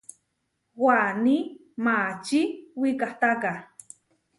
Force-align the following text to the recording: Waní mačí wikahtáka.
Waní 0.83 1.37
mačí 1.85 2.39
wikahtáka. 2.79 3.51